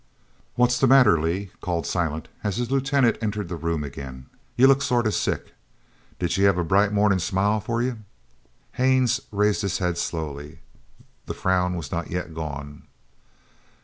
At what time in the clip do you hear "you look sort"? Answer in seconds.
4.55-5.05